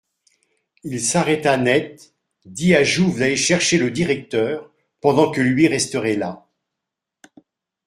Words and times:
Il 0.83 0.99
s'arrêta 0.99 1.57
net, 1.57 2.15
dit 2.45 2.73
à 2.73 2.83
Jouve 2.83 3.19
d'aller 3.19 3.35
chercher 3.37 3.77
le 3.77 3.91
directeur, 3.91 4.71
pendant 4.99 5.29
que 5.29 5.41
lui 5.41 5.67
resterait 5.67 6.15
là. 6.15 6.47